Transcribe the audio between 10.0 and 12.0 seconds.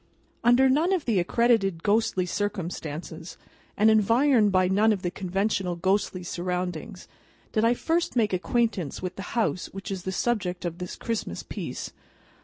the subject of this Christmas piece.